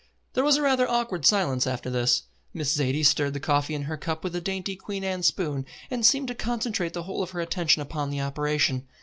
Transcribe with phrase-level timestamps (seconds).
[0.33, 2.23] There was a rather awkward silence after this.
[2.55, 6.03] Miss Zaidie stirred the coffee in her cup with a dainty Queen Anne spoon, and
[6.03, 8.87] seemed to concentrate the whole of her attention upon the operation.